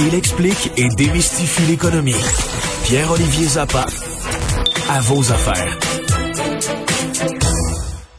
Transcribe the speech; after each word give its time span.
Il 0.00 0.14
explique 0.14 0.72
et 0.76 0.88
démystifie 0.96 1.62
l'économie. 1.70 2.14
Pierre-Olivier 2.84 3.46
Zappa, 3.46 3.86
à 4.90 5.00
vos 5.00 5.32
affaires. 5.32 5.78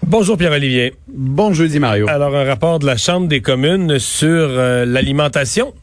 Bonjour 0.05 0.37
Pierre-Olivier. 0.37 0.93
Bon 1.07 1.53
jeudi 1.53 1.79
Mario. 1.79 2.07
Alors 2.09 2.35
un 2.35 2.43
rapport 2.43 2.79
de 2.79 2.85
la 2.85 2.97
Chambre 2.97 3.27
des 3.27 3.41
communes 3.41 3.99
sur 3.99 4.27
euh, 4.29 4.85
l'alimentation. 4.85 5.73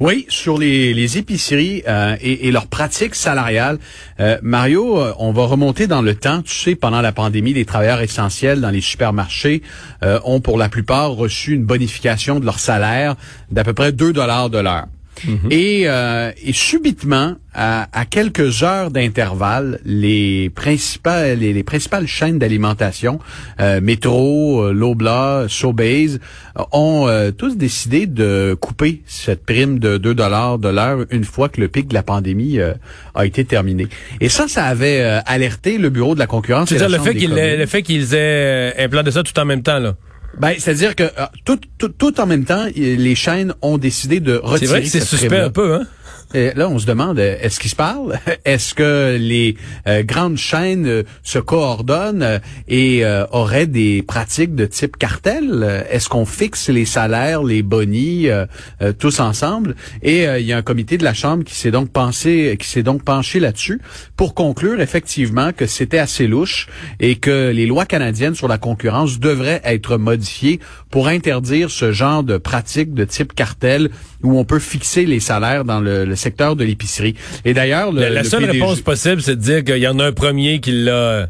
Oui, 0.00 0.26
sur 0.28 0.58
les, 0.58 1.18
épiceries 1.18 1.82
euh, 1.88 2.16
et, 2.20 2.46
et, 2.46 2.52
leurs 2.52 2.68
pratiques 2.68 3.16
salariales. 3.16 3.78
Euh, 4.20 4.38
Mario, 4.42 5.00
euh, 5.00 5.12
on 5.18 5.32
va 5.32 5.44
remonter 5.44 5.88
dans 5.88 6.02
le 6.02 6.14
temps. 6.14 6.42
Tu 6.42 6.54
sais, 6.54 6.74
pendant 6.76 7.00
la 7.00 7.10
pandémie, 7.10 7.52
les 7.52 7.64
travailleurs 7.64 8.00
essentiels 8.00 8.60
dans 8.60 8.70
les 8.70 8.80
supermarchés 8.80 9.62
ont 10.24 10.40
pour 10.40 10.56
la 10.56 10.68
plupart 10.68 11.10
reçu 11.10 11.54
une 11.54 11.64
bonification 11.64 12.38
de 12.38 12.44
leur 12.44 12.60
salaire 12.60 13.16
d'à 13.50 13.64
peu 13.64 13.74
près 13.74 13.90
2 13.90 14.12
dollars 14.12 14.50
de 14.50 14.58
l'heure. 14.58 14.86
Mhm. 15.26 15.50
et, 15.50 15.82
euh, 15.86 16.32
et, 16.42 16.52
subitement, 16.52 17.34
à, 17.54 17.88
à 17.92 18.04
quelques 18.04 18.62
heures 18.62 18.90
d'intervalle, 18.90 19.80
les 19.84 20.50
principales 20.50 21.38
les, 21.38 21.62
principales 21.64 22.06
chaînes 22.06 22.38
d'alimentation, 22.38 23.18
euh, 23.60 23.80
Métro, 23.80 24.62
euh, 24.62 24.72
Lobla, 24.72 25.46
Sobeys, 25.48 26.18
ont 26.72 27.06
euh, 27.08 27.30
tous 27.30 27.56
décidé 27.56 28.06
de 28.06 28.56
couper 28.60 29.02
cette 29.06 29.44
prime 29.44 29.78
de 29.78 29.98
2 29.98 30.14
dollars 30.14 30.58
de 30.58 30.68
l'heure 30.68 31.04
une 31.10 31.24
fois 31.24 31.48
que 31.48 31.60
le 31.60 31.68
pic 31.68 31.88
de 31.88 31.94
la 31.94 32.02
pandémie 32.02 32.58
a 33.14 33.26
été 33.26 33.44
terminé. 33.44 33.88
Et 34.20 34.28
ça, 34.28 34.48
ça 34.48 34.64
avait 34.64 35.00
alerté 35.26 35.78
le 35.78 35.90
bureau 35.90 36.14
de 36.14 36.18
la 36.18 36.26
concurrence. 36.26 36.68
C'est-à-dire 36.68 36.98
le, 36.98 37.04
fait 37.04 37.14
qu'ils 37.14 37.34
le 37.34 37.66
fait 37.66 37.82
qu'ils 37.82 38.14
aient 38.14 38.74
implanté 38.78 39.10
ça 39.10 39.22
tout 39.22 39.38
en 39.38 39.44
même 39.44 39.62
temps 39.62 39.78
là? 39.78 39.94
Ben, 40.36 40.54
c'est-à-dire 40.58 40.94
que 40.94 41.04
euh, 41.04 41.26
tout, 41.44 41.58
tout, 41.78 41.88
tout, 41.88 42.20
en 42.20 42.26
même 42.26 42.44
temps, 42.44 42.66
les 42.74 43.14
chaînes 43.14 43.54
ont 43.62 43.78
décidé 43.78 44.20
de 44.20 44.36
retirer. 44.36 44.58
C'est 44.58 44.66
vrai 44.66 44.82
que 44.82 44.88
c'est 44.88 45.00
suspect 45.00 45.38
un 45.38 45.50
peu, 45.50 45.74
hein? 45.74 45.86
Et 46.34 46.52
là, 46.54 46.68
on 46.68 46.78
se 46.78 46.84
demande, 46.84 47.18
euh, 47.18 47.38
est-ce 47.40 47.58
qu'ils 47.58 47.70
se 47.70 47.76
parlent? 47.76 48.18
Est-ce 48.44 48.74
que 48.74 49.16
les 49.18 49.56
euh, 49.86 50.02
grandes 50.02 50.36
chaînes 50.36 50.86
euh, 50.86 51.02
se 51.22 51.38
coordonnent 51.38 52.40
et 52.68 53.02
auraient 53.32 53.66
des 53.66 54.02
pratiques 54.02 54.54
de 54.54 54.66
type 54.66 54.96
cartel? 54.96 55.84
Est-ce 55.90 56.08
qu'on 56.08 56.26
fixe 56.26 56.68
les 56.68 56.84
salaires, 56.84 57.42
les 57.42 57.62
bonis, 57.62 58.28
tous 58.98 59.20
ensemble? 59.20 59.74
Et 60.02 60.24
il 60.24 60.44
y 60.44 60.52
a 60.52 60.56
un 60.56 60.62
comité 60.62 60.98
de 60.98 61.04
la 61.04 61.14
Chambre 61.14 61.44
qui 61.44 61.54
s'est 61.54 61.70
donc 61.70 61.90
pensé, 61.90 62.56
qui 62.58 62.68
s'est 62.68 62.82
donc 62.82 63.02
penché 63.02 63.40
là-dessus 63.40 63.80
pour 64.16 64.34
conclure 64.34 64.80
effectivement 64.80 65.52
que 65.52 65.66
c'était 65.66 65.98
assez 65.98 66.26
louche 66.26 66.68
et 67.00 67.16
que 67.16 67.50
les 67.50 67.66
lois 67.66 67.86
canadiennes 67.86 68.34
sur 68.34 68.48
la 68.48 68.58
concurrence 68.58 69.18
devraient 69.18 69.62
être 69.64 69.96
modifiées 69.96 70.60
pour 70.90 71.08
interdire 71.08 71.70
ce 71.70 71.92
genre 71.92 72.22
de 72.22 72.38
pratiques 72.38 72.94
de 72.94 73.04
type 73.04 73.34
cartel 73.34 73.90
où 74.22 74.38
on 74.38 74.44
peut 74.44 74.58
fixer 74.58 75.06
les 75.06 75.20
salaires 75.20 75.64
dans 75.64 75.80
le, 75.80 76.16
secteur 76.16 76.56
de 76.56 76.64
l'épicerie. 76.64 77.14
Et 77.44 77.54
d'ailleurs, 77.54 77.92
la, 77.92 78.24
seule 78.24 78.44
réponse 78.44 78.80
possible, 78.80 79.22
c'est 79.22 79.36
de 79.36 79.40
dire 79.40 79.64
qu'il 79.64 79.78
y 79.78 79.88
en 79.88 79.98
a 79.98 80.06
un 80.06 80.12
premier 80.12 80.60
qui 80.60 80.72
l'a 80.72 81.28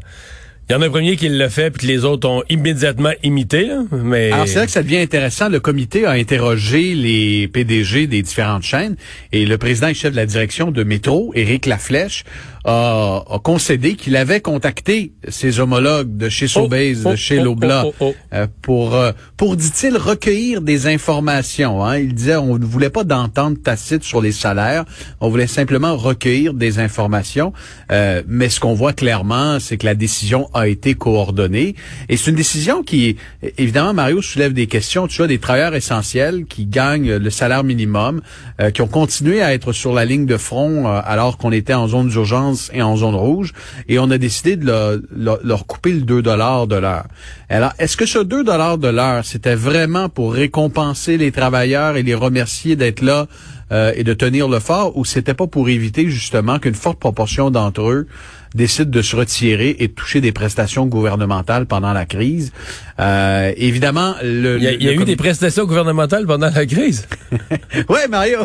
il 0.69 0.73
y 0.73 0.75
en 0.75 0.83
a 0.83 0.85
un 0.85 0.91
premier 0.91 1.15
qui 1.15 1.29
l'a 1.29 1.49
fait, 1.49 1.71
puis 1.71 1.87
que 1.87 1.91
les 1.91 2.05
autres 2.05 2.29
ont 2.29 2.43
immédiatement 2.47 3.09
imité. 3.23 3.71
mais 3.91 4.31
Alors, 4.31 4.47
c'est 4.47 4.59
là 4.59 4.67
que 4.67 4.71
ça 4.71 4.83
devient 4.83 4.99
intéressant. 4.99 5.49
Le 5.49 5.59
comité 5.59 6.05
a 6.05 6.11
interrogé 6.11 6.93
les 6.93 7.47
PDG 7.47 8.05
des 8.05 8.21
différentes 8.21 8.61
chaînes 8.61 8.95
et 9.31 9.47
le 9.47 9.57
président 9.57 9.87
et 9.87 9.95
chef 9.95 10.11
de 10.11 10.17
la 10.17 10.27
direction 10.27 10.69
de 10.69 10.83
Métro, 10.83 11.31
Éric 11.33 11.65
Laflèche, 11.65 12.23
a, 12.65 13.23
a 13.29 13.39
concédé 13.39 13.95
qu'il 13.95 14.15
avait 14.15 14.41
contacté 14.41 15.13
ses 15.27 15.59
homologues 15.59 16.17
de 16.17 16.29
chez 16.29 16.45
oh, 16.45 16.63
Sobeys, 16.63 16.95
de 16.95 17.09
oh, 17.13 17.15
chez 17.15 17.39
oh, 17.39 17.45
Lobla, 17.45 17.85
euh, 18.33 18.47
pour, 18.61 18.95
euh, 18.95 19.11
pour 19.37 19.55
dit-il, 19.55 19.97
recueillir 19.97 20.61
des 20.61 20.87
informations. 20.87 21.83
Hein. 21.83 21.97
Il 21.97 22.13
disait 22.13 22.35
on 22.35 22.57
ne 22.57 22.65
voulait 22.65 22.89
pas 22.89 23.03
d'entente 23.03 23.63
tacite 23.63 24.03
sur 24.03 24.21
les 24.21 24.31
salaires, 24.31 24.85
on 25.19 25.29
voulait 25.29 25.47
simplement 25.47 25.95
recueillir 25.95 26.53
des 26.53 26.79
informations. 26.79 27.53
Euh, 27.91 28.21
mais 28.27 28.49
ce 28.49 28.59
qu'on 28.59 28.73
voit 28.73 28.93
clairement, 28.93 29.59
c'est 29.59 29.77
que 29.77 29.85
la 29.85 29.95
décision 29.95 30.49
a 30.53 30.58
été 30.67 30.95
coordonné. 30.95 31.75
Et 32.09 32.17
c'est 32.17 32.31
une 32.31 32.37
décision 32.37 32.83
qui, 32.83 33.17
évidemment, 33.57 33.93
Mario 33.93 34.21
soulève 34.21 34.53
des 34.53 34.67
questions. 34.67 35.07
Tu 35.07 35.17
vois, 35.17 35.27
des 35.27 35.39
travailleurs 35.39 35.75
essentiels 35.75 36.45
qui 36.45 36.65
gagnent 36.65 37.15
le 37.15 37.29
salaire 37.29 37.63
minimum, 37.63 38.21
euh, 38.59 38.71
qui 38.71 38.81
ont 38.81 38.87
continué 38.87 39.41
à 39.41 39.53
être 39.53 39.71
sur 39.71 39.93
la 39.93 40.05
ligne 40.05 40.25
de 40.25 40.37
front 40.37 40.87
euh, 40.87 41.01
alors 41.05 41.37
qu'on 41.37 41.51
était 41.51 41.73
en 41.73 41.87
zone 41.87 42.09
d'urgence 42.09 42.71
et 42.73 42.81
en 42.81 42.95
zone 42.95 43.15
rouge, 43.15 43.53
et 43.87 43.99
on 43.99 44.09
a 44.11 44.17
décidé 44.17 44.55
de 44.55 45.01
leur, 45.15 45.65
couper 45.65 45.91
le 45.91 46.01
2 46.01 46.21
dollars 46.21 46.67
de 46.67 46.75
l'heure. 46.75 47.05
Alors, 47.49 47.73
est-ce 47.79 47.97
que 47.97 48.05
ce 48.05 48.19
2 48.19 48.43
dollars 48.43 48.77
de 48.77 48.87
l'heure, 48.87 49.25
c'était 49.25 49.55
vraiment 49.55 50.09
pour 50.09 50.33
récompenser 50.33 51.17
les 51.17 51.31
travailleurs 51.31 51.97
et 51.97 52.03
les 52.03 52.15
remercier 52.15 52.75
d'être 52.75 53.01
là 53.01 53.27
euh, 53.71 53.91
et 53.95 54.03
de 54.03 54.13
tenir 54.13 54.47
le 54.47 54.59
fort, 54.59 54.97
ou 54.97 55.05
c'était 55.05 55.33
pas 55.33 55.47
pour 55.47 55.69
éviter 55.69 56.09
justement 56.09 56.59
qu'une 56.59 56.75
forte 56.75 56.99
proportion 56.99 57.51
d'entre 57.51 57.89
eux 57.89 58.07
décident 58.55 58.89
de 58.89 59.01
se 59.01 59.15
retirer 59.15 59.75
et 59.79 59.87
de 59.87 59.93
toucher 59.93 60.21
des 60.21 60.31
prestations 60.31 60.85
gouvernementales 60.85 61.65
pendant 61.65 61.93
la 61.93 62.05
crise. 62.05 62.51
Euh, 62.99 63.53
évidemment, 63.55 64.15
le, 64.21 64.57
il 64.57 64.83
y 64.83 64.89
a, 64.89 64.93
eu 64.93 65.05
des 65.05 65.15
prestations 65.15 65.65
gouvernementales 65.65 66.25
pendant 66.25 66.49
la 66.49 66.65
crise. 66.65 67.07
ouais, 67.89 68.07
Mario. 68.09 68.39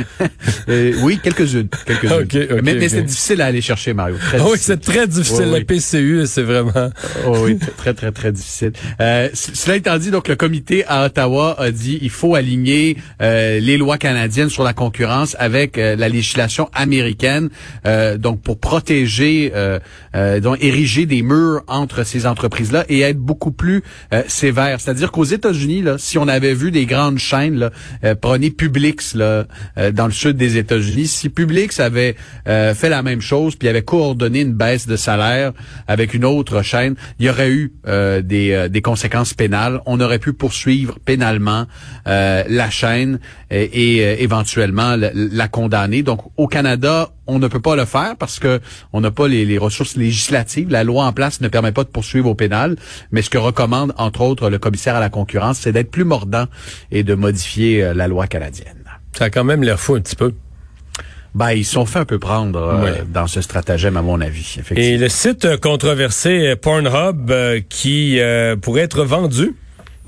euh, 0.68 0.92
oui, 1.02 1.18
quelques-unes, 1.22 1.68
quelques-unes. 1.84 2.60
mais, 2.62 2.88
c'est 2.88 3.02
difficile 3.02 3.42
à 3.42 3.46
aller 3.46 3.60
chercher, 3.60 3.94
Mario. 3.94 4.16
Très 4.16 4.40
oui, 4.40 4.58
c'est 4.60 4.80
très 4.80 5.08
difficile. 5.08 5.50
la 5.50 5.60
PCU, 5.62 6.26
c'est 6.26 6.42
vraiment. 6.42 6.90
oh, 7.26 7.38
oui, 7.42 7.58
très 7.76 7.92
très 7.92 8.12
très 8.12 8.30
difficile. 8.30 8.72
Euh, 9.00 9.28
cela 9.32 9.76
étant 9.76 9.98
dit, 9.98 10.12
donc 10.12 10.28
le 10.28 10.36
comité 10.36 10.84
à 10.86 11.06
Ottawa 11.06 11.56
a 11.58 11.72
dit 11.72 11.98
il 12.00 12.10
faut 12.10 12.36
aligner 12.36 12.96
les 13.20 13.76
lois 13.76 13.98
canadiennes 13.98 14.50
sur 14.50 14.62
la 14.62 14.74
concurrence 14.74 15.34
avec 15.40 15.76
la 15.76 16.08
législation 16.08 16.68
américaine, 16.72 17.48
donc 18.18 18.40
pour 18.42 18.58
protéger, 18.58 19.37
euh, 19.54 20.40
donc 20.40 20.58
ériger 20.60 21.06
des 21.06 21.22
murs 21.22 21.62
entre 21.66 22.04
ces 22.04 22.26
entreprises-là 22.26 22.84
et 22.88 23.00
être 23.00 23.18
beaucoup 23.18 23.52
plus 23.52 23.82
sévère. 24.26 24.80
C'est-à-dire 24.80 25.12
qu'aux 25.12 25.24
États-Unis, 25.24 25.84
si 25.98 26.18
on 26.18 26.28
avait 26.28 26.54
vu 26.54 26.70
des 26.70 26.86
grandes 26.86 27.18
chaînes, 27.18 27.58
là, 27.58 27.70
prenez 28.20 28.50
Publix 28.50 29.16
dans 29.16 30.06
le 30.06 30.12
sud 30.12 30.36
des 30.36 30.56
États-Unis, 30.56 31.06
si 31.06 31.28
Publix 31.28 31.80
avait 31.80 32.16
fait 32.46 32.88
la 32.88 33.02
même 33.02 33.20
chose 33.20 33.56
puis 33.56 33.68
avait 33.68 33.82
coordonné 33.82 34.40
une 34.40 34.54
baisse 34.54 34.86
de 34.86 34.96
salaire 34.96 35.52
avec 35.86 36.14
une 36.14 36.24
autre 36.24 36.62
chaîne, 36.62 36.94
il 37.18 37.26
y 37.26 37.30
aurait 37.30 37.50
eu 37.50 37.72
des, 37.84 38.82
conséquences 38.82 39.34
pénales. 39.34 39.80
On 39.86 40.00
aurait 40.00 40.18
pu 40.18 40.32
poursuivre 40.32 40.98
pénalement 41.04 41.66
la 42.06 42.70
chaîne 42.70 43.18
et, 43.50 44.22
éventuellement 44.22 44.96
la, 44.96 45.48
condamner. 45.48 46.02
Donc, 46.02 46.20
au 46.36 46.46
Canada, 46.46 47.10
on 47.28 47.38
ne 47.38 47.46
peut 47.46 47.60
pas 47.60 47.76
le 47.76 47.84
faire 47.84 48.16
parce 48.18 48.40
que 48.40 48.60
on 48.92 49.00
n'a 49.00 49.10
pas 49.10 49.28
les, 49.28 49.58
ressources 49.58 49.96
législatives. 49.96 50.70
La 50.70 50.82
loi 50.82 51.04
en 51.04 51.12
place 51.12 51.40
ne 51.40 51.48
permet 51.48 51.72
pas 51.72 51.84
de 51.84 51.88
poursuivre 51.88 52.28
au 52.30 52.34
pénal. 52.34 52.76
Mais 53.12 53.22
ce 53.22 53.30
que 53.30 53.38
recommande, 53.38 53.92
entre 53.98 54.22
autres, 54.22 54.50
le 54.50 54.58
commissaire 54.58 54.96
à 54.96 55.00
la 55.00 55.10
concurrence, 55.10 55.58
c'est 55.58 55.72
d'être 55.72 55.90
plus 55.90 56.04
mordant 56.04 56.46
et 56.90 57.02
de 57.04 57.14
modifier 57.14 57.84
euh, 57.84 57.94
la 57.94 58.08
loi 58.08 58.26
canadienne. 58.26 58.84
Ça 59.12 59.26
a 59.26 59.30
quand 59.30 59.44
même 59.44 59.62
l'air 59.62 59.78
fou 59.78 59.94
un 59.94 60.00
petit 60.00 60.16
peu. 60.16 60.32
Ben, 61.34 61.52
ils 61.52 61.64
sont 61.64 61.84
fait 61.84 61.98
un 61.98 62.04
peu 62.04 62.18
prendre 62.18 62.58
euh, 62.58 63.04
dans 63.12 63.26
ce 63.26 63.42
stratagème, 63.42 63.96
à 63.96 64.02
mon 64.02 64.20
avis. 64.20 64.58
Et 64.74 64.96
le 64.96 65.08
site 65.08 65.58
controversé 65.60 66.56
Pornhub 66.56 67.30
euh, 67.30 67.60
qui 67.68 68.18
pourrait 68.62 68.82
être 68.82 69.04
vendu 69.04 69.54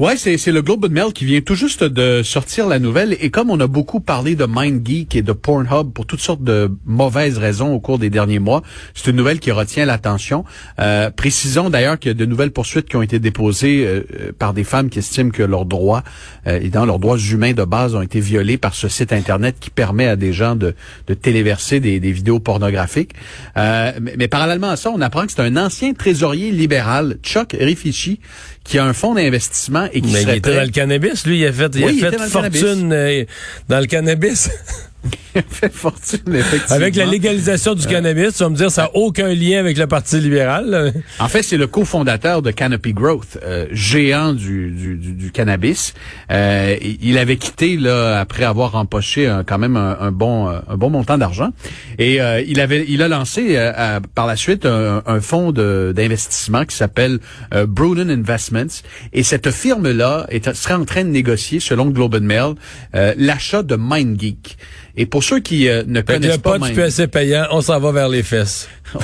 Ouais, 0.01 0.17
c'est, 0.17 0.39
c'est 0.39 0.51
le 0.51 0.63
Globe 0.63 0.87
and 0.87 0.93
Mail 0.93 1.13
qui 1.13 1.27
vient 1.27 1.43
tout 1.43 1.55
juste 1.55 1.85
de 1.85 2.23
sortir 2.23 2.67
la 2.67 2.79
nouvelle. 2.79 3.19
Et 3.21 3.29
comme 3.29 3.51
on 3.51 3.61
a 3.61 3.67
beaucoup 3.67 4.01
parlé 4.01 4.35
de 4.35 4.47
MindGeek 4.47 5.15
et 5.15 5.21
de 5.21 5.33
Pornhub 5.33 5.93
pour 5.93 6.07
toutes 6.07 6.21
sortes 6.21 6.43
de 6.43 6.75
mauvaises 6.87 7.37
raisons 7.37 7.75
au 7.75 7.81
cours 7.81 7.99
des 7.99 8.09
derniers 8.09 8.39
mois, 8.39 8.63
c'est 8.95 9.11
une 9.11 9.17
nouvelle 9.17 9.41
qui 9.41 9.51
retient 9.51 9.85
l'attention. 9.85 10.47
Euh, 10.79 11.11
précisons 11.11 11.69
d'ailleurs 11.69 11.99
qu'il 11.99 12.09
y 12.09 12.13
a 12.13 12.15
de 12.15 12.25
nouvelles 12.25 12.51
poursuites 12.51 12.89
qui 12.89 12.97
ont 12.97 13.03
été 13.03 13.19
déposées 13.19 13.85
euh, 13.85 14.07
euh, 14.19 14.33
par 14.33 14.55
des 14.55 14.65
femmes 14.65 14.89
qui 14.89 15.01
estiment 15.01 15.29
que 15.29 15.43
leurs 15.43 15.67
droits, 15.67 16.03
euh, 16.47 16.59
et 16.63 16.71
dans 16.71 16.87
leurs 16.87 16.99
droits 16.99 17.19
humains 17.19 17.53
de 17.53 17.65
base, 17.65 17.95
ont 17.95 18.01
été 18.01 18.21
violés 18.21 18.57
par 18.57 18.75
ce 18.75 18.89
site 18.89 19.13
Internet 19.13 19.57
qui 19.61 19.69
permet 19.69 20.07
à 20.07 20.17
des 20.17 20.33
gens 20.33 20.57
de, 20.57 20.75
de 21.09 21.13
téléverser 21.13 21.79
des, 21.79 22.01
des 22.01 22.13
vidéos 22.13 22.41
pornographiques. 22.41 23.13
Mais, 23.55 23.93
mais, 24.17 24.29
parallèlement 24.29 24.71
à 24.71 24.77
ça, 24.77 24.91
on 24.91 25.03
apprend 25.03 25.27
que 25.27 25.33
c'est 25.33 25.43
un 25.43 25.59
ancien 25.59 25.93
trésorier 25.93 26.53
libéral, 26.53 27.19
Chuck 27.23 27.55
Rifici, 27.61 28.19
qui 28.65 28.79
a 28.79 28.85
un 28.85 28.93
fonds 28.93 29.15
d'investissement 29.15 29.90
et 29.93 30.01
qui 30.01 30.13
Mais 30.13 30.23
il 30.23 30.31
était 30.31 30.55
dans 30.55 30.63
le 30.63 30.69
cannabis, 30.71 31.27
lui, 31.27 31.41
il 31.41 31.47
a 31.47 31.53
fait, 31.53 31.75
il 31.75 32.05
a 32.05 32.11
fait 32.11 32.19
fortune 32.29 32.93
euh, 32.93 33.25
dans 33.69 33.81
le 33.81 33.87
cannabis. 33.87 34.51
Fait 35.49 35.73
fortune, 35.73 36.19
effectivement. 36.35 36.75
Avec 36.77 36.97
la 36.97 37.05
légalisation 37.07 37.75
du 37.75 37.87
cannabis, 37.87 38.35
tu 38.37 38.43
vas 38.43 38.49
me 38.51 38.57
dire 38.57 38.71
ça 38.71 38.83
n'a 38.83 38.91
aucun 38.95 39.33
lien 39.33 39.59
avec 39.61 39.79
le 39.79 39.87
Parti 39.87 40.19
libéral. 40.21 40.69
là. 40.69 40.91
En 41.21 41.29
fait, 41.29 41.43
c'est 41.43 41.57
le 41.57 41.67
cofondateur 41.69 42.43
de 42.43 42.51
Canopy 42.51 42.93
Growth, 42.93 43.39
euh, 43.43 43.67
géant 43.71 44.33
du, 44.33 44.71
du, 44.73 44.97
du- 44.97 45.13
du 45.13 45.31
cannabis. 45.31 45.95
Euh, 46.31 46.77
il 47.01 47.17
avait 47.17 47.37
quitté 47.37 47.77
là 47.77 48.19
après 48.21 48.45
avoir 48.45 48.75
empoché 48.75 49.27
un- 49.29 49.45
quand 49.45 49.59
même 49.59 49.77
un, 49.77 49.97
un 50.01 50.11
bon 50.13 50.49
euh, 50.49 50.59
un 50.69 50.77
bon 50.77 50.91
montant 50.91 51.17
d'argent 51.17 51.51
et 51.99 52.21
euh, 52.21 52.43
il 52.47 52.61
avait 52.61 52.85
il 52.89 53.01
a 53.03 53.09
lancé 53.09 53.57
euh, 53.57 53.73
à- 53.75 54.01
par 54.01 54.27
la 54.27 54.37
suite 54.37 54.67
un, 54.67 55.03
un 55.07 55.21
fonds 55.21 55.53
de- 55.53 55.93
d'investissement 55.95 56.65
qui 56.65 56.77
s'appelle 56.77 57.21
euh, 57.55 57.67
Brunnen 57.67 58.11
Investments 58.11 58.83
et 59.13 59.23
cette 59.23 59.51
firme 59.51 59.91
là 59.91 60.27
est 60.29 60.53
serait 60.55 60.75
en 60.75 60.85
train 60.85 61.05
de 61.05 61.11
négocier 61.11 61.61
selon 61.61 61.87
Globe 61.87 62.17
and 62.17 62.21
Mail 62.25 62.55
euh, 62.95 63.15
l'achat 63.17 63.63
de 63.63 63.77
MindGeek. 63.77 64.57
Et 65.01 65.07
pour 65.07 65.25
ceux 65.25 65.41
qui 65.41 65.67
euh, 65.67 65.83
ne 65.87 66.01
Fait 66.03 66.17
connaissent 66.17 66.33
le 66.33 66.43
pas 66.43 66.59
pot 66.59 66.67
du 66.67 66.75
MindGeek, 66.75 66.77
PSC 66.77 67.07
payant, 67.07 67.47
on 67.53 67.63
s'en 67.63 67.81
va 67.81 67.91
vers 67.91 68.11
les 68.11 68.23
fesses. 68.23 68.69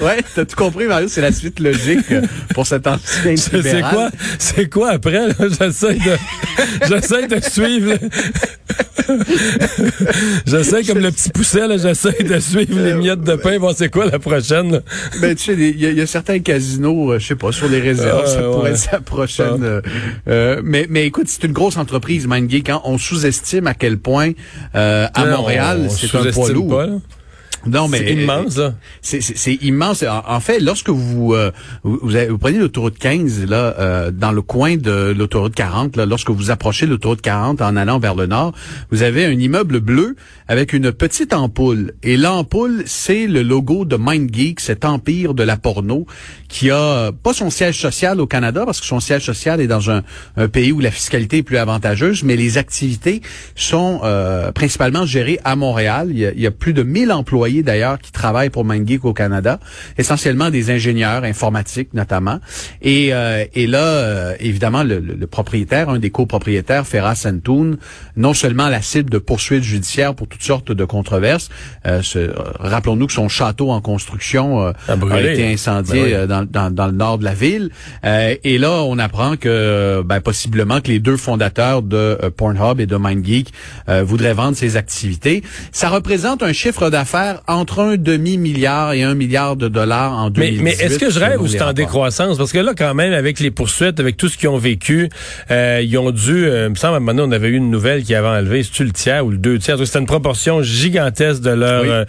ouais, 0.00 0.18
t'as 0.36 0.44
tout 0.44 0.54
compris, 0.54 0.86
Mario, 0.86 1.08
c'est 1.08 1.20
la 1.20 1.32
suite 1.32 1.58
logique 1.58 2.12
euh, 2.12 2.22
pour 2.54 2.64
cet 2.64 2.86
ancien 2.86 3.34
C'est 3.36 3.80
quoi, 3.80 4.10
c'est 4.38 4.70
quoi 4.70 4.90
après? 4.90 5.26
là? 5.26 5.34
J'essaie 5.40 5.94
de, 5.94 6.16
j'essaie 6.88 7.26
de 7.26 7.40
suivre. 7.40 7.94
j'essaie 10.46 10.82
comme 10.84 10.98
le 10.98 11.10
petit 11.10 11.30
pousset, 11.30 11.66
là, 11.66 11.76
j'essaie 11.76 12.22
de 12.22 12.38
suivre 12.38 12.78
les 12.80 12.94
miettes 12.94 13.22
de 13.22 13.36
pain, 13.36 13.58
voir 13.58 13.74
c'est 13.76 13.88
quoi 13.90 14.06
la 14.06 14.18
prochaine. 14.18 14.72
là. 14.72 14.80
Ben, 15.20 15.34
tu 15.34 15.44
sais, 15.44 15.52
il 15.54 15.82
y, 15.82 15.94
y 15.94 16.00
a 16.00 16.06
certains 16.06 16.38
casinos, 16.40 17.12
euh, 17.12 17.18
je 17.18 17.26
sais 17.28 17.36
pas, 17.36 17.52
sur 17.52 17.68
les 17.68 17.80
réserves, 17.80 18.22
Ah, 18.24 18.28
ça 18.28 18.42
pourrait 18.42 18.62
ouais. 18.62 18.70
être 18.70 18.76
sa 18.78 19.00
prochaine. 19.00 19.62
euh, 19.62 19.80
euh, 20.28 20.60
mais, 20.64 20.86
mais 20.88 21.06
écoute, 21.06 21.26
c'est 21.28 21.44
une 21.44 21.52
grosse 21.52 21.76
entreprise, 21.76 22.26
MindGeek. 22.26 22.70
Hein, 22.70 22.80
on 22.84 22.98
sous-estime 22.98 23.66
à 23.66 23.74
quel 23.74 23.98
point 23.98 24.32
euh, 24.74 25.06
à 25.14 25.26
Montréal, 25.26 25.82
on 25.86 25.90
c'est 25.90 26.14
un 26.16 26.24
poids 26.32 26.50
lourd. 26.50 26.68
pas. 26.68 26.86
Non, 27.66 27.88
mais 27.88 27.98
C'est 27.98 28.12
immense, 28.14 28.56
là. 28.56 28.74
C'est, 29.02 29.20
c'est- 29.20 29.36
c'est 29.36 29.54
immense. 29.62 30.02
En, 30.02 30.22
en 30.26 30.40
fait, 30.40 30.60
lorsque 30.60 30.90
vous 30.90 31.34
euh, 31.34 31.50
vous, 31.82 31.98
vous 32.02 32.16
avez- 32.16 32.28
vous 32.28 32.38
prenez 32.38 32.58
l'autoroute 32.58 32.98
15 32.98 33.44
là, 33.46 33.74
euh, 33.78 34.10
dans 34.10 34.32
le 34.32 34.42
coin 34.42 34.76
de 34.76 35.14
l'autoroute 35.16 35.54
40, 35.54 35.96
là, 35.96 36.06
lorsque 36.06 36.30
vous 36.30 36.50
approchez 36.50 36.86
l'autoroute 36.86 37.20
40 37.20 37.60
en 37.62 37.76
allant 37.76 37.98
vers 37.98 38.14
le 38.14 38.26
nord, 38.26 38.52
vous 38.90 39.02
avez 39.02 39.24
un 39.24 39.32
immeuble 39.38 39.80
bleu 39.80 40.16
avec 40.48 40.72
une 40.72 40.92
petite 40.92 41.32
ampoule. 41.32 41.92
Et 42.02 42.16
l'ampoule, 42.16 42.82
c'est 42.86 43.26
le 43.26 43.42
logo 43.42 43.84
de 43.84 43.96
MindGeek, 43.96 44.60
cet 44.60 44.84
empire 44.84 45.34
de 45.34 45.42
la 45.42 45.56
porno, 45.56 46.06
qui 46.48 46.70
a 46.70 46.76
euh, 46.78 47.12
pas 47.12 47.32
son 47.32 47.50
siège 47.50 47.80
social 47.80 48.20
au 48.20 48.26
Canada 48.26 48.62
parce 48.64 48.80
que 48.80 48.86
son 48.86 49.00
siège 49.00 49.24
social 49.24 49.60
est 49.60 49.66
dans 49.66 49.90
un, 49.90 50.02
un 50.36 50.48
pays 50.48 50.72
où 50.72 50.80
la 50.80 50.90
fiscalité 50.90 51.38
est 51.38 51.42
plus 51.42 51.56
avantageuse, 51.56 52.22
mais 52.22 52.36
les 52.36 52.58
activités 52.58 53.22
sont 53.56 54.00
euh, 54.04 54.52
principalement 54.52 55.06
gérées 55.06 55.40
à 55.44 55.56
Montréal. 55.56 56.08
Il 56.10 56.18
y 56.18 56.26
a, 56.26 56.32
il 56.32 56.40
y 56.40 56.46
a 56.46 56.50
plus 56.50 56.72
de 56.74 56.82
1000 56.82 57.10
employés 57.12 57.53
d'ailleurs 57.62 57.98
qui 57.98 58.10
travaillent 58.12 58.50
pour 58.50 58.64
MindGeek 58.64 59.04
au 59.04 59.12
Canada, 59.12 59.60
essentiellement 59.98 60.50
des 60.50 60.70
ingénieurs 60.70 61.24
informatiques 61.24 61.94
notamment. 61.94 62.40
Et, 62.82 63.10
euh, 63.12 63.44
et 63.54 63.66
là, 63.66 63.78
euh, 63.82 64.34
évidemment, 64.40 64.82
le, 64.82 64.98
le- 64.98 65.14
le 65.14 65.26
propriétaire, 65.26 65.88
un 65.90 65.98
des 65.98 66.10
copropriétaires, 66.10 66.86
Ferra 66.86 67.14
Santoun, 67.14 67.76
non 68.16 68.34
seulement 68.34 68.68
la 68.68 68.82
cible 68.82 69.10
de 69.10 69.18
poursuites 69.18 69.62
judiciaires 69.62 70.14
pour 70.14 70.26
toutes 70.28 70.42
sortes 70.42 70.72
de 70.72 70.84
controverses. 70.84 71.48
euh, 71.86 72.02
euh, 72.16 72.32
Rappelons-nous 72.58 73.06
que 73.06 73.12
son 73.12 73.28
château 73.28 73.70
en 73.70 73.80
construction 73.80 74.60
euh, 74.60 74.72
A 74.88 74.92
a 74.92 74.96
brûlé. 74.96 75.32
été 75.32 75.52
incendié 75.52 75.94
Ben 76.00 76.04
oui. 76.06 76.14
euh, 76.14 76.26
dans, 76.26 76.44
dans, 76.44 76.70
dans 76.74 76.86
le 76.86 76.92
nord 76.92 77.18
de 77.18 77.24
la 77.24 77.34
ville. 77.34 77.70
Euh, 78.04 78.34
et 78.42 78.58
là, 78.58 78.82
on 78.84 78.98
apprend 78.98 79.36
que 79.36 80.02
ben, 80.04 80.20
possiblement 80.20 80.80
que 80.80 80.88
les 80.88 80.98
deux 80.98 81.16
fondateurs 81.16 81.82
de 81.82 81.96
euh, 81.96 82.30
Pornhub 82.30 82.80
et 82.80 82.86
de 82.86 82.96
MindGeek 82.96 83.52
euh, 83.88 84.02
voudraient 84.02 84.34
vendre 84.34 84.56
ces 84.56 84.76
activités. 84.76 85.42
Ça 85.72 85.88
représente 85.88 86.42
un 86.42 86.52
chiffre 86.52 86.90
d'affaires 86.90 87.40
entre 87.46 87.80
un 87.80 87.96
demi-milliard 87.96 88.92
et 88.94 89.02
un 89.02 89.14
milliard 89.14 89.56
de 89.56 89.68
dollars 89.68 90.12
en 90.12 90.24
Mais, 90.30 90.50
2018. 90.52 90.62
mais 90.62 90.70
est-ce 90.72 90.98
que 90.98 91.10
je 91.10 91.18
rêve 91.18 91.40
ou 91.42 91.46
c'est 91.46 91.60
en 91.62 91.72
décroissance? 91.74 92.38
Parce 92.38 92.52
que 92.52 92.58
là, 92.58 92.72
quand 92.76 92.94
même, 92.94 93.12
avec 93.12 93.38
les 93.40 93.50
poursuites, 93.50 94.00
avec 94.00 94.16
tout 94.16 94.28
ce 94.28 94.38
qu'ils 94.38 94.48
ont 94.48 94.56
vécu, 94.58 95.10
euh, 95.50 95.82
ils 95.84 95.98
ont 95.98 96.10
dû, 96.10 96.46
euh, 96.46 96.66
il 96.66 96.70
me 96.70 96.74
semble, 96.74 96.94
à 96.94 96.96
un 96.96 97.00
moment 97.00 97.14
donné, 97.14 97.28
on 97.28 97.36
avait 97.36 97.48
eu 97.48 97.56
une 97.56 97.70
nouvelle 97.70 98.02
qui 98.02 98.14
avait 98.14 98.28
enlevé, 98.28 98.62
c'est-tu 98.62 98.84
le 98.84 98.92
tiers 98.92 99.24
ou 99.26 99.30
le 99.30 99.36
deux 99.36 99.58
tiers? 99.58 99.76
C'était 99.84 99.98
une 99.98 100.06
proportion 100.06 100.62
gigantesque 100.62 101.42
de 101.42 101.50
leur, 101.50 101.82
Oui. 101.82 101.88
euh, 101.90 102.04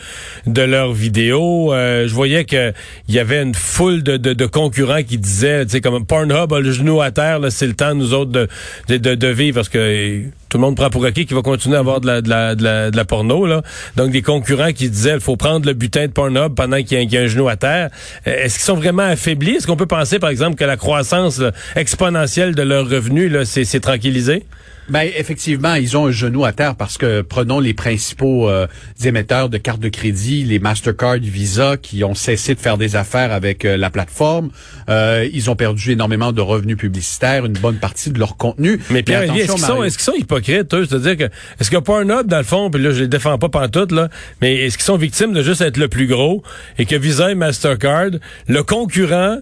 de 0.48 0.62
leurs 0.62 0.94
vidéos. 0.94 1.74
Euh, 1.74 2.08
je 2.08 2.14
voyais 2.14 2.46
que 2.46 2.72
il 3.10 3.16
y 3.16 3.20
avait 3.20 3.42
une 3.42 3.56
foule 3.56 4.04
de, 4.04 4.18
de, 4.18 4.34
de 4.34 4.46
concurrents 4.46 5.04
qui 5.04 5.18
disaient, 5.18 5.66
tu 5.66 5.72
sais, 5.72 5.82
comme 5.82 6.06
Pornhub 6.06 6.54
a 6.54 6.60
le 6.60 6.72
genou 6.72 7.02
à 7.02 7.12
terre, 7.12 7.40
c'est 7.50 7.68
le 7.68 7.74
temps, 7.74 7.94
nous 7.94 8.14
autres, 8.14 8.32
de, 8.32 8.48
de, 8.88 9.16
de, 9.16 9.28
vivre, 9.28 9.56
parce 9.56 9.70
que 9.70 10.22
tout 10.50 10.58
le 10.58 10.62
monde 10.62 10.76
prend 10.76 10.90
pour 10.90 11.04
acquis 11.06 11.26
qu'il 11.26 11.36
va 11.36 11.42
continuer 11.42 11.76
à 11.76 11.80
avoir 11.80 12.02
de 12.02 12.08
la, 12.08 12.22
de 12.22 12.30
la, 12.30 12.56
de 12.56 12.96
la, 12.96 13.06
porno, 13.06 13.46
là. 13.46 13.62
Donc, 13.96 14.12
des 14.12 14.22
concurrents 14.22 14.72
qui 14.72 14.90
disaient, 14.90 15.16
il 15.16 15.20
faut 15.20 15.36
prendre 15.38 15.66
le 15.66 15.74
butin 15.74 16.08
de 16.08 16.12
Pornhub 16.12 16.54
pendant 16.56 16.82
qu'il 16.84 17.02
y, 17.12 17.18
a- 17.18 17.22
un 17.22 17.28
genou 17.28 17.48
à 17.48 17.56
terre. 17.56 17.90
Euh, 18.28 18.44
Est-ce 18.44 18.56
qu'ils 18.56 18.66
sont 18.66 18.76
vraiment 18.76 19.04
affaiblis? 19.04 19.56
Est-ce 19.56 19.68
qu'on 19.68 19.76
peut 19.76 19.86
penser, 19.86 20.20
par 20.20 20.30
exemple, 20.30 20.56
que 20.56 20.66
la 20.66 20.78
croissance 20.78 21.42
exponentielle 21.76 22.56
de 22.56 22.62
leurs 22.62 22.90
revenus, 22.90 23.32
là, 23.32 23.46
c'est 23.46 23.66
c'est 23.66 23.80
tranquillisé? 23.80 24.46
Ben 24.88 25.10
effectivement, 25.16 25.74
ils 25.74 25.98
ont 25.98 26.08
un 26.08 26.12
genou 26.12 26.46
à 26.46 26.52
terre 26.52 26.76
parce 26.76 26.98
que 26.98 27.22
prenons 27.22 27.60
les 27.60 27.74
principaux 27.74 28.50
euh, 28.50 28.68
émetteurs 29.04 29.50
de 29.50 29.58
cartes 29.58 29.80
de 29.80 29.90
crédit, 29.90 30.44
les 30.44 30.60
Mastercard, 30.60 31.18
Visa, 31.18 31.78
qui 31.78 32.04
ont 32.04 32.14
cessé 32.14 32.54
de 32.54 32.60
faire 32.60 32.78
des 32.78 32.96
affaires 32.96 33.32
avec 33.32 33.66
euh, 33.66 33.78
la 33.78 33.90
plateforme. 33.90 34.52
Euh, 34.90 35.28
ils 35.34 35.50
ont 35.50 35.56
perdu 35.56 35.94
énormément 35.94 36.32
de 36.32 36.42
revenus 36.42 36.78
publicitaires, 36.78 37.46
une 37.46 37.54
bonne 37.54 37.78
partie 37.78 38.12
de 38.12 38.20
leur 38.20 38.38
contenu. 38.38 38.80
Mais 38.92 39.02
Pierre, 39.02 39.24
est-ce 39.24 39.54
qu'ils 39.54 39.62
sont, 39.62 39.82
qu'ils 39.82 39.92
sont 39.92 40.14
hypocrites, 40.14 40.74
eux? 40.76 40.86
C'est-à-dire 40.86 41.18
que, 41.18 41.34
est-ce 41.60 41.72
que 41.72 41.78
Pornhub, 41.78 42.28
dans 42.28 42.38
le 42.38 42.44
fond, 42.44 42.70
puis 42.70 42.82
là, 42.82 42.92
je 42.92 43.02
les 43.02 43.08
défends 43.08 43.40
pas 43.40 43.50
pantoute, 43.50 43.92
là, 43.92 44.10
mais 44.42 44.56
est-ce 44.56 44.78
qu'ils 44.78 44.86
sont 44.86 44.98
victimes 44.98 45.34
de 45.34 45.42
juste 45.42 45.62
être 45.62 45.78
le 45.78 45.88
plus 45.88 46.06
gros 46.06 46.44
et 46.78 46.86
que 46.86 46.96
Visa 46.96 47.32
et 47.32 47.36
Mastercard, 47.36 48.12
le 48.48 48.64
concurrent, 48.64 49.40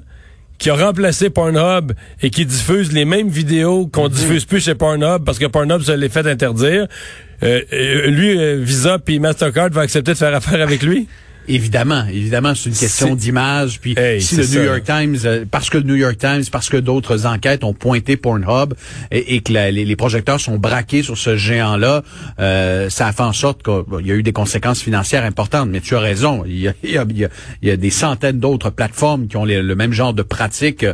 qui 0.57 0.69
a 0.69 0.75
remplacé 0.75 1.29
Pornhub 1.29 1.91
et 2.21 2.29
qui 2.29 2.45
diffuse 2.45 2.91
les 2.93 3.05
mêmes 3.05 3.29
vidéos 3.29 3.87
qu'on 3.87 4.07
diffuse 4.07 4.45
plus 4.45 4.63
chez 4.63 4.75
Pornhub 4.75 5.23
parce 5.25 5.39
que 5.39 5.45
Pornhub 5.45 5.81
se 5.81 5.91
les 5.91 6.09
fait 6.09 6.25
interdire, 6.25 6.87
euh, 7.43 7.61
euh, 7.73 8.07
lui, 8.07 8.37
euh, 8.37 8.57
Visa 8.61 8.99
puis 8.99 9.19
Mastercard 9.19 9.69
va 9.71 9.81
accepter 9.81 10.13
de 10.13 10.17
faire 10.17 10.33
affaire 10.33 10.61
avec 10.61 10.81
lui? 10.83 11.07
Évidemment, 11.47 12.05
évidemment, 12.07 12.55
c'est 12.55 12.69
une 12.69 12.75
question 12.75 13.15
d'image. 13.15 13.79
Puis 13.81 13.93
Hey, 13.97 14.21
si 14.21 14.35
le 14.37 14.43
ça. 14.43 14.57
New 14.59 14.65
York 14.65 14.83
Times, 14.85 15.17
euh, 15.25 15.45
parce 15.49 15.69
que 15.69 15.77
le 15.77 15.83
New 15.83 15.95
York 15.95 16.17
Times, 16.17 16.43
parce 16.51 16.69
que 16.69 16.77
d'autres 16.77 17.25
enquêtes 17.25 17.63
ont 17.63 17.73
pointé 17.73 18.15
Pornhub 18.17 18.73
et, 19.11 19.35
et 19.35 19.41
que 19.41 19.51
la- 19.53 19.71
les, 19.71 19.83
les 19.85 19.95
projecteurs 19.95 20.39
sont 20.39 20.57
braqués 20.57 21.03
sur 21.03 21.17
ce 21.17 21.35
géant-là, 21.35 22.03
euh, 22.39 22.89
ça 22.89 23.07
a 23.07 23.11
fait 23.11 23.23
en 23.23 23.33
sorte 23.33 23.61
qu'il 23.63 24.05
y 24.07 24.11
a 24.11 24.15
eu 24.15 24.23
des 24.23 24.31
conséquences 24.33 24.81
financières 24.81 25.25
importantes. 25.25 25.69
Mais 25.69 25.81
tu 25.81 25.95
as 25.95 25.99
raison, 25.99 26.43
il 26.45 26.59
y 26.59 26.67
a, 26.67 26.73
il 26.83 26.91
y 26.91 26.97
a- 26.97 27.05
il 27.09 27.17
y 27.17 27.25
a- 27.25 27.29
il 27.61 27.67
y 27.67 27.71
a 27.71 27.77
des 27.77 27.89
centaines 27.89 28.39
d'autres 28.39 28.69
plateformes 28.69 29.27
qui 29.27 29.35
ont 29.37 29.45
les- 29.45 29.61
le 29.61 29.75
même 29.75 29.91
genre 29.93 30.13
de 30.13 30.21
pratiques, 30.23 30.85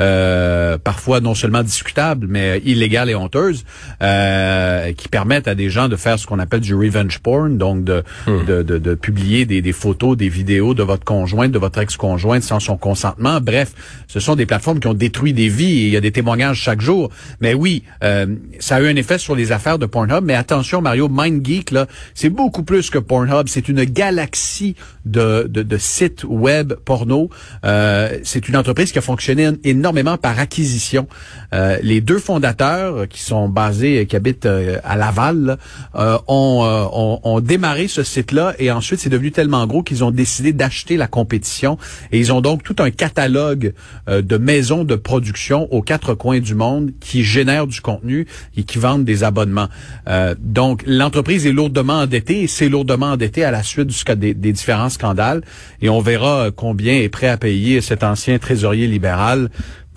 euh, 0.00 0.78
parfois 0.78 1.20
non 1.20 1.34
seulement 1.34 1.62
discutables, 1.62 2.26
mais 2.28 2.60
illégales 2.64 3.10
et 3.10 3.14
honteuses, 3.14 3.64
euh, 4.02 4.92
qui 4.92 5.08
permettent 5.08 5.48
à 5.48 5.54
des 5.54 5.70
gens 5.70 5.88
de 5.88 5.96
faire 5.96 6.18
ce 6.18 6.26
qu'on 6.26 6.38
appelle 6.38 6.60
du 6.60 6.74
revenge 6.74 7.18
porn, 7.18 7.58
donc 7.58 7.84
de, 7.84 8.02
de, 8.26 8.62
de, 8.62 8.78
de 8.78 8.94
publier 8.94 9.44
des, 9.44 9.60
des 9.62 9.72
photos, 9.72 9.97
des 10.16 10.28
vidéos 10.28 10.74
de 10.74 10.82
votre 10.82 11.04
conjointe, 11.04 11.52
de 11.52 11.58
votre 11.58 11.78
ex-conjointe 11.80 12.42
sans 12.42 12.60
son 12.60 12.76
consentement. 12.76 13.40
Bref, 13.40 13.72
ce 14.06 14.20
sont 14.20 14.36
des 14.36 14.46
plateformes 14.46 14.80
qui 14.80 14.86
ont 14.86 14.94
détruit 14.94 15.32
des 15.32 15.48
vies 15.48 15.80
et 15.80 15.86
il 15.86 15.92
y 15.92 15.96
a 15.96 16.00
des 16.00 16.12
témoignages 16.12 16.58
chaque 16.58 16.80
jour. 16.80 17.10
Mais 17.40 17.54
oui, 17.54 17.82
euh, 18.04 18.26
ça 18.58 18.76
a 18.76 18.80
eu 18.80 18.88
un 18.88 18.96
effet 18.96 19.18
sur 19.18 19.34
les 19.34 19.52
affaires 19.52 19.78
de 19.78 19.86
Pornhub. 19.86 20.24
Mais 20.24 20.34
attention, 20.34 20.80
Mario, 20.80 21.08
MindGeek, 21.08 21.70
là, 21.72 21.86
c'est 22.14 22.30
beaucoup 22.30 22.62
plus 22.62 22.90
que 22.90 22.98
Pornhub. 22.98 23.48
C'est 23.48 23.68
une 23.68 23.84
galaxie 23.84 24.74
de, 25.04 25.46
de, 25.48 25.62
de 25.62 25.78
sites 25.78 26.24
web 26.24 26.74
porno. 26.84 27.30
Euh, 27.64 28.18
c'est 28.22 28.48
une 28.48 28.56
entreprise 28.56 28.92
qui 28.92 28.98
a 28.98 29.02
fonctionné 29.02 29.50
énormément 29.64 30.16
par 30.16 30.38
acquisition. 30.38 31.08
Euh, 31.54 31.78
les 31.82 32.00
deux 32.00 32.18
fondateurs 32.18 33.08
qui 33.08 33.20
sont 33.20 33.48
basés, 33.48 34.06
qui 34.06 34.16
habitent 34.16 34.46
euh, 34.46 34.78
à 34.84 34.96
Laval, 34.96 35.38
là, 35.44 35.56
euh, 35.94 36.18
ont, 36.26 36.64
euh, 36.64 36.84
ont, 36.92 37.20
ont 37.22 37.40
démarré 37.40 37.88
ce 37.88 38.02
site-là 38.02 38.54
et 38.58 38.70
ensuite 38.70 39.00
c'est 39.00 39.08
devenu 39.08 39.32
tellement 39.32 39.66
gros 39.66 39.82
qu'ils 39.88 40.04
ont 40.04 40.10
décidé 40.10 40.52
d'acheter 40.52 40.96
la 40.96 41.06
compétition 41.06 41.78
et 42.12 42.18
ils 42.18 42.32
ont 42.32 42.40
donc 42.40 42.62
tout 42.62 42.76
un 42.78 42.90
catalogue 42.90 43.72
euh, 44.08 44.22
de 44.22 44.36
maisons 44.36 44.84
de 44.84 44.94
production 44.94 45.72
aux 45.72 45.82
quatre 45.82 46.14
coins 46.14 46.40
du 46.40 46.54
monde 46.54 46.92
qui 47.00 47.24
génèrent 47.24 47.66
du 47.66 47.80
contenu 47.80 48.26
et 48.56 48.62
qui 48.64 48.78
vendent 48.78 49.04
des 49.04 49.24
abonnements. 49.24 49.68
Euh, 50.08 50.34
donc 50.38 50.82
l'entreprise 50.86 51.46
est 51.46 51.52
lourdement 51.52 52.00
endettée 52.00 52.42
et 52.42 52.46
c'est 52.46 52.68
lourdement 52.68 53.12
endettée 53.12 53.44
à 53.44 53.50
la 53.50 53.62
suite 53.62 53.88
des 54.18 54.52
différents 54.52 54.90
scandales 54.90 55.42
et 55.80 55.88
on 55.88 56.00
verra 56.00 56.46
euh, 56.46 56.50
combien 56.54 56.94
est 56.94 57.08
prêt 57.08 57.28
à 57.28 57.38
payer 57.38 57.80
cet 57.80 58.04
ancien 58.04 58.38
trésorier 58.38 58.86
libéral 58.86 59.48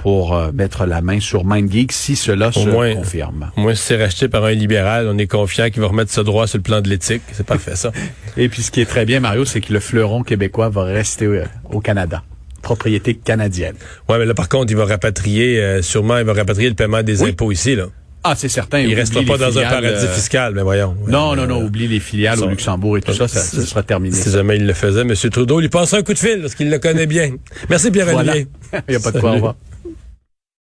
pour 0.01 0.35
euh, 0.35 0.51
mettre 0.51 0.85
la 0.85 1.01
main 1.01 1.19
sur 1.19 1.45
MindGeek 1.45 1.91
si 1.91 2.15
cela 2.15 2.51
se 2.51 2.67
moins. 2.67 2.95
confirme. 2.95 3.51
Moi, 3.55 3.75
si 3.75 3.83
c'est 3.83 3.97
racheté 4.01 4.27
par 4.27 4.43
un 4.45 4.51
libéral, 4.51 5.07
on 5.07 5.17
est 5.17 5.27
confiant 5.27 5.69
qu'il 5.69 5.81
va 5.81 5.87
remettre 5.89 6.11
ce 6.11 6.21
droit 6.21 6.47
sur 6.47 6.57
le 6.57 6.63
plan 6.63 6.81
de 6.81 6.89
l'éthique. 6.89 7.21
C'est 7.31 7.45
parfait, 7.45 7.75
ça. 7.75 7.91
Et 8.37 8.49
puis 8.49 8.63
ce 8.63 8.71
qui 8.71 8.81
est 8.81 8.85
très 8.85 9.05
bien, 9.05 9.19
Mario, 9.19 9.45
c'est 9.45 9.61
que 9.61 9.71
le 9.71 9.79
fleuron 9.79 10.23
québécois 10.23 10.69
va 10.69 10.83
rester 10.85 11.25
euh, 11.25 11.43
au 11.71 11.81
Canada. 11.81 12.23
Propriété 12.63 13.13
canadienne. 13.15 13.75
Ouais, 14.09 14.17
mais 14.19 14.25
là, 14.25 14.33
par 14.33 14.49
contre, 14.49 14.71
il 14.71 14.77
va 14.77 14.85
rapatrier, 14.85 15.59
euh, 15.59 15.81
sûrement, 15.81 16.17
il 16.17 16.25
va 16.25 16.33
rapatrier 16.33 16.69
le 16.69 16.75
paiement 16.75 17.03
des 17.03 17.21
Oui. 17.21 17.29
impôts 17.29 17.51
ici, 17.51 17.75
là. 17.75 17.85
Ah, 18.23 18.35
c'est 18.35 18.49
certain. 18.49 18.79
Il 18.79 18.93
restera 18.93 19.23
pas 19.23 19.37
dans 19.37 19.57
un 19.57 19.63
paradis 19.63 20.05
euh, 20.05 20.07
fiscal, 20.13 20.53
mais 20.53 20.61
voyons. 20.61 20.95
Non, 21.07 21.35
non, 21.35 21.47
non, 21.47 21.63
oublie 21.63 21.87
les 21.87 21.99
filiales 21.99 22.39
au 22.43 22.47
Luxembourg 22.47 22.97
et 22.97 23.01
tout 23.01 23.13
ça, 23.13 23.27
ça, 23.27 23.39
ça 23.39 23.65
sera 23.65 23.81
terminé. 23.81 24.15
Si 24.15 24.29
jamais 24.29 24.57
il 24.57 24.67
le 24.67 24.73
faisait, 24.73 25.01
M. 25.01 25.13
Trudeau, 25.15 25.59
il 25.59 25.71
passe 25.71 25.93
un 25.95 26.03
coup 26.03 26.13
de 26.13 26.19
fil 26.19 26.39
parce 26.41 26.53
qu'il 26.53 26.69
le 26.69 26.77
connaît 26.77 27.07
bien. 27.07 27.31
Merci 27.67 27.89
Pierre-Olivier. 27.89 28.47
Il 28.87 28.91
n'y 28.91 28.95
a 28.95 28.99
pas 28.99 29.11
de 29.11 29.19
quoi, 29.19 29.31
au 29.31 29.33
revoir. 29.33 29.55